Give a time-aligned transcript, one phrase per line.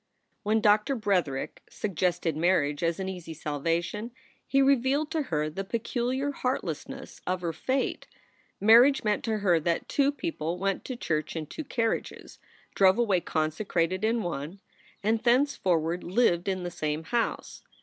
[0.41, 4.09] When Doctor Bretherick suggested marriage as an easy salvation,
[4.47, 8.07] he revealed to her the peculiar heartlessness of her fate.
[8.59, 12.39] Marriage meant to her that two people went to church in two carriages,
[12.73, 14.59] drove away consecrated in one,
[15.03, 17.61] and thenceforward lived in the same house.